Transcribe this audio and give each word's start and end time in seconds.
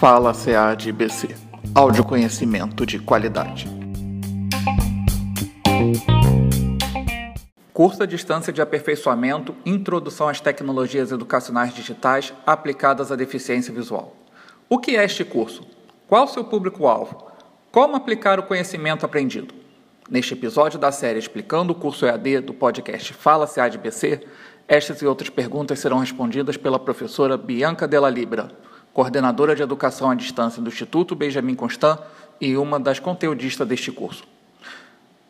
Fala 0.00 0.32
SEAD 0.32 0.92
BC. 0.92 1.28
Áudio 1.74 2.02
conhecimento 2.02 2.86
de 2.86 2.98
qualidade. 2.98 3.68
Curso 7.74 8.02
à 8.02 8.06
distância 8.06 8.50
de 8.50 8.62
aperfeiçoamento 8.62 9.54
Introdução 9.66 10.26
às 10.26 10.40
tecnologias 10.40 11.12
educacionais 11.12 11.74
digitais 11.74 12.32
aplicadas 12.46 13.12
à 13.12 13.14
deficiência 13.14 13.74
visual. 13.74 14.16
O 14.70 14.78
que 14.78 14.96
é 14.96 15.04
este 15.04 15.22
curso? 15.22 15.66
Qual 16.08 16.24
o 16.24 16.28
seu 16.28 16.44
público-alvo? 16.44 17.30
Como 17.70 17.94
aplicar 17.94 18.38
o 18.38 18.44
conhecimento 18.44 19.04
aprendido? 19.04 19.54
Neste 20.08 20.32
episódio 20.32 20.78
da 20.78 20.90
série 20.90 21.18
Explicando 21.18 21.74
o 21.74 21.76
Curso 21.76 22.06
EAD 22.06 22.40
do 22.40 22.54
podcast 22.54 23.12
Fala 23.12 23.46
SEAD 23.46 23.76
BC, 23.76 24.26
estas 24.66 25.02
e 25.02 25.06
outras 25.06 25.28
perguntas 25.28 25.78
serão 25.78 25.98
respondidas 25.98 26.56
pela 26.56 26.78
professora 26.78 27.36
Bianca 27.36 27.86
Della 27.86 28.08
Libra 28.08 28.48
coordenadora 28.92 29.54
de 29.54 29.62
educação 29.62 30.10
à 30.10 30.14
distância 30.14 30.60
do 30.60 30.68
Instituto 30.68 31.14
Benjamin 31.14 31.54
Constant 31.54 31.98
e 32.40 32.56
uma 32.56 32.80
das 32.80 32.98
conteudistas 32.98 33.66
deste 33.66 33.92
curso. 33.92 34.24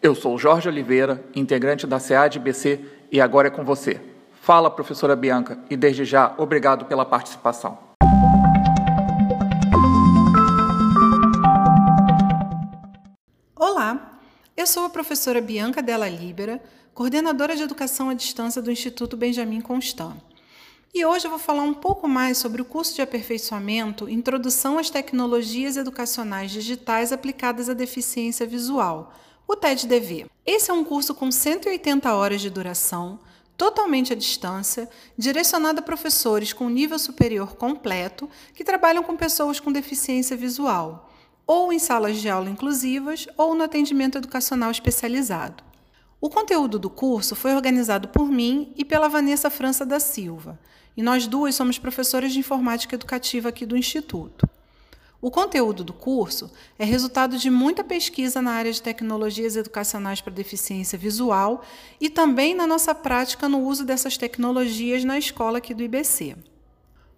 Eu 0.00 0.14
sou 0.14 0.38
Jorge 0.38 0.68
Oliveira, 0.68 1.24
integrante 1.34 1.86
da 1.86 1.98
SEAD-BC, 1.98 2.80
e 3.10 3.20
agora 3.20 3.48
é 3.48 3.50
com 3.50 3.64
você. 3.64 4.00
Fala, 4.40 4.70
professora 4.70 5.16
Bianca, 5.16 5.58
e 5.68 5.76
desde 5.76 6.04
já, 6.04 6.34
obrigado 6.38 6.84
pela 6.84 7.04
participação. 7.04 7.78
Olá, 13.56 14.20
eu 14.56 14.66
sou 14.66 14.84
a 14.84 14.90
professora 14.90 15.40
Bianca 15.40 15.82
Della 15.82 16.08
Libera, 16.08 16.62
coordenadora 16.94 17.56
de 17.56 17.62
educação 17.62 18.08
à 18.08 18.14
distância 18.14 18.62
do 18.62 18.70
Instituto 18.70 19.16
Benjamin 19.16 19.60
Constant. 19.60 20.14
E 20.94 21.04
hoje 21.04 21.26
eu 21.26 21.30
vou 21.30 21.38
falar 21.38 21.62
um 21.62 21.74
pouco 21.74 22.08
mais 22.08 22.38
sobre 22.38 22.62
o 22.62 22.64
curso 22.64 22.94
de 22.94 23.02
aperfeiçoamento 23.02 24.08
Introdução 24.08 24.78
às 24.78 24.88
Tecnologias 24.88 25.76
Educacionais 25.76 26.50
Digitais 26.50 27.12
Aplicadas 27.12 27.68
à 27.68 27.74
Deficiência 27.74 28.46
Visual, 28.46 29.12
o 29.46 29.54
TED-DV. 29.54 30.26
Esse 30.46 30.70
é 30.70 30.74
um 30.74 30.82
curso 30.82 31.14
com 31.14 31.30
180 31.30 32.12
horas 32.14 32.40
de 32.40 32.48
duração, 32.48 33.20
totalmente 33.54 34.14
à 34.14 34.16
distância, 34.16 34.88
direcionado 35.16 35.80
a 35.80 35.82
professores 35.82 36.54
com 36.54 36.70
nível 36.70 36.98
superior 36.98 37.54
completo 37.54 38.28
que 38.54 38.64
trabalham 38.64 39.02
com 39.02 39.14
pessoas 39.14 39.60
com 39.60 39.70
deficiência 39.70 40.38
visual, 40.38 41.12
ou 41.46 41.70
em 41.70 41.78
salas 41.78 42.16
de 42.16 42.30
aula 42.30 42.48
inclusivas 42.48 43.26
ou 43.36 43.54
no 43.54 43.62
atendimento 43.62 44.16
educacional 44.16 44.70
especializado. 44.70 45.67
O 46.20 46.28
conteúdo 46.28 46.80
do 46.80 46.90
curso 46.90 47.36
foi 47.36 47.54
organizado 47.54 48.08
por 48.08 48.28
mim 48.28 48.72
e 48.76 48.84
pela 48.84 49.08
Vanessa 49.08 49.48
França 49.48 49.86
da 49.86 50.00
Silva, 50.00 50.58
e 50.96 51.02
nós 51.02 51.28
duas 51.28 51.54
somos 51.54 51.78
professoras 51.78 52.32
de 52.32 52.40
informática 52.40 52.96
educativa 52.96 53.50
aqui 53.50 53.64
do 53.64 53.76
Instituto. 53.76 54.48
O 55.22 55.30
conteúdo 55.30 55.84
do 55.84 55.92
curso 55.92 56.50
é 56.76 56.84
resultado 56.84 57.38
de 57.38 57.48
muita 57.48 57.84
pesquisa 57.84 58.42
na 58.42 58.50
área 58.50 58.72
de 58.72 58.82
tecnologias 58.82 59.54
educacionais 59.54 60.20
para 60.20 60.32
deficiência 60.32 60.98
visual 60.98 61.62
e 62.00 62.10
também 62.10 62.52
na 62.52 62.66
nossa 62.66 62.92
prática 62.94 63.48
no 63.48 63.60
uso 63.60 63.84
dessas 63.84 64.16
tecnologias 64.16 65.04
na 65.04 65.18
escola 65.18 65.58
aqui 65.58 65.72
do 65.72 65.84
IBC. 65.84 66.36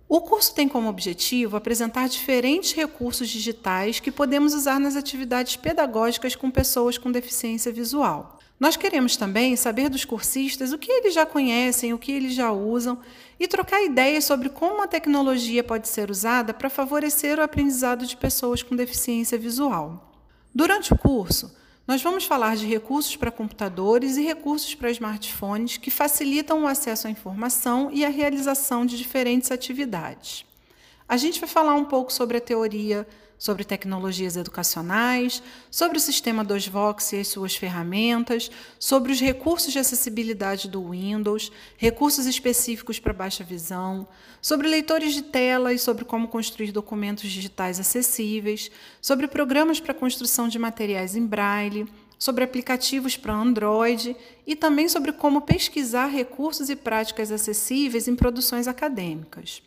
O 0.06 0.20
curso 0.20 0.54
tem 0.54 0.68
como 0.68 0.88
objetivo 0.88 1.56
apresentar 1.56 2.06
diferentes 2.08 2.72
recursos 2.72 3.30
digitais 3.30 3.98
que 3.98 4.10
podemos 4.10 4.52
usar 4.52 4.78
nas 4.78 4.96
atividades 4.96 5.56
pedagógicas 5.56 6.34
com 6.34 6.50
pessoas 6.50 6.98
com 6.98 7.10
deficiência 7.10 7.72
visual. 7.72 8.39
Nós 8.60 8.76
queremos 8.76 9.16
também 9.16 9.56
saber 9.56 9.88
dos 9.88 10.04
cursistas 10.04 10.70
o 10.70 10.78
que 10.78 10.92
eles 10.92 11.14
já 11.14 11.24
conhecem, 11.24 11.94
o 11.94 11.98
que 11.98 12.12
eles 12.12 12.34
já 12.34 12.52
usam 12.52 12.98
e 13.38 13.48
trocar 13.48 13.82
ideias 13.82 14.24
sobre 14.24 14.50
como 14.50 14.82
a 14.82 14.86
tecnologia 14.86 15.64
pode 15.64 15.88
ser 15.88 16.10
usada 16.10 16.52
para 16.52 16.68
favorecer 16.68 17.38
o 17.38 17.42
aprendizado 17.42 18.06
de 18.06 18.14
pessoas 18.14 18.62
com 18.62 18.76
deficiência 18.76 19.38
visual. 19.38 20.12
Durante 20.54 20.92
o 20.92 20.98
curso, 20.98 21.56
nós 21.88 22.02
vamos 22.02 22.26
falar 22.26 22.54
de 22.54 22.66
recursos 22.66 23.16
para 23.16 23.30
computadores 23.30 24.18
e 24.18 24.22
recursos 24.22 24.74
para 24.74 24.90
smartphones 24.90 25.78
que 25.78 25.90
facilitam 25.90 26.64
o 26.64 26.66
acesso 26.66 27.06
à 27.06 27.10
informação 27.10 27.88
e 27.90 28.04
a 28.04 28.10
realização 28.10 28.84
de 28.84 28.98
diferentes 28.98 29.50
atividades. 29.50 30.44
A 31.10 31.16
gente 31.16 31.40
vai 31.40 31.48
falar 31.48 31.74
um 31.74 31.84
pouco 31.84 32.12
sobre 32.12 32.36
a 32.36 32.40
teoria 32.40 33.04
sobre 33.36 33.64
tecnologias 33.64 34.36
educacionais, 34.36 35.42
sobre 35.70 35.96
o 35.96 36.00
sistema 36.00 36.44
2Vox 36.44 37.16
e 37.16 37.20
as 37.20 37.26
suas 37.26 37.56
ferramentas, 37.56 38.48
sobre 38.78 39.10
os 39.10 39.20
recursos 39.20 39.72
de 39.72 39.80
acessibilidade 39.80 40.68
do 40.68 40.90
Windows, 40.90 41.50
recursos 41.76 42.26
específicos 42.26 43.00
para 43.00 43.12
baixa 43.12 43.42
visão, 43.42 44.06
sobre 44.40 44.68
leitores 44.68 45.12
de 45.12 45.22
tela 45.22 45.72
e 45.72 45.80
sobre 45.80 46.04
como 46.04 46.28
construir 46.28 46.70
documentos 46.70 47.28
digitais 47.28 47.80
acessíveis, 47.80 48.70
sobre 49.02 49.26
programas 49.26 49.80
para 49.80 49.94
construção 49.94 50.46
de 50.46 50.60
materiais 50.60 51.16
em 51.16 51.26
braille, 51.26 51.88
sobre 52.18 52.44
aplicativos 52.44 53.16
para 53.16 53.34
Android 53.34 54.14
e 54.46 54.54
também 54.54 54.88
sobre 54.88 55.10
como 55.12 55.40
pesquisar 55.40 56.06
recursos 56.06 56.70
e 56.70 56.76
práticas 56.76 57.32
acessíveis 57.32 58.06
em 58.06 58.14
produções 58.14 58.68
acadêmicas. 58.68 59.60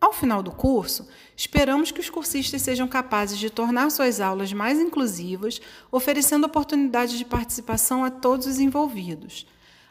Ao 0.00 0.12
final 0.12 0.42
do 0.42 0.52
curso, 0.52 1.08
esperamos 1.36 1.90
que 1.90 2.00
os 2.00 2.08
cursistas 2.08 2.62
sejam 2.62 2.86
capazes 2.86 3.36
de 3.36 3.50
tornar 3.50 3.90
suas 3.90 4.20
aulas 4.20 4.52
mais 4.52 4.78
inclusivas, 4.78 5.60
oferecendo 5.90 6.46
oportunidade 6.46 7.18
de 7.18 7.24
participação 7.24 8.04
a 8.04 8.10
todos 8.10 8.46
os 8.46 8.60
envolvidos. 8.60 9.44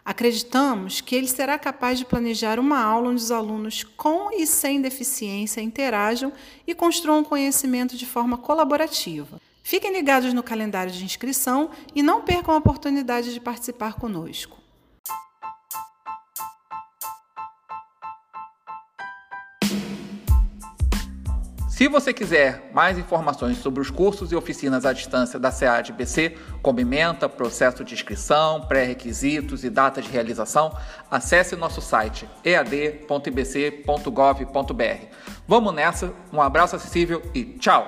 Acreditamos 0.06 1.02
que 1.02 1.14
ele 1.14 1.28
será 1.28 1.60
capaz 1.60 2.00
de 2.00 2.06
planejar 2.06 2.58
uma 2.58 2.82
aula 2.82 3.10
onde 3.10 3.22
os 3.22 3.32
alunos 3.32 3.84
com 3.84 4.32
e 4.32 4.48
sem 4.48 4.80
deficiência 4.82 5.60
interajam 5.60 6.32
e 6.66 6.74
construam 6.74 7.26
conhecimento 7.26 7.98
de 7.98 8.06
forma 8.06 8.38
colaborativa. 8.38 9.42
Fiquem 9.62 9.92
ligados 9.92 10.34
no 10.34 10.42
calendário 10.42 10.94
de 10.94 11.04
inscrição 11.04 11.70
e 11.94 12.02
não 12.02 12.22
percam 12.22 12.54
a 12.54 12.58
oportunidade 12.58 13.34
de 13.34 13.42
participar 13.42 13.96
conosco. 13.96 14.58
Se 21.78 21.88
você 21.88 22.12
quiser 22.12 22.72
mais 22.74 22.98
informações 22.98 23.60
sobre 23.60 23.80
os 23.80 23.92
cursos 23.92 24.32
e 24.32 24.36
oficinas 24.36 24.84
à 24.84 24.92
distância 24.92 25.38
da 25.38 25.52
SEAD 25.52 25.94
BC, 25.94 26.36
como 26.64 26.80
processo 27.30 27.84
de 27.84 27.94
inscrição, 27.94 28.62
pré-requisitos 28.62 29.64
e 29.64 29.70
data 29.70 30.02
de 30.02 30.10
realização, 30.10 30.76
acesse 31.12 31.56
nosso 31.56 31.80
site 31.80 32.28
ead.ibc.gov.br. 32.44 33.86
Vamos 35.48 35.72
nessa, 35.72 36.12
um 36.34 36.42
abraço 36.42 36.76
acessível 36.76 37.22
e 37.36 37.44
tchau! 37.60 37.86